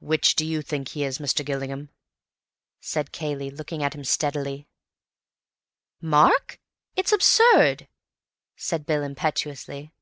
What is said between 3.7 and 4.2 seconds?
at him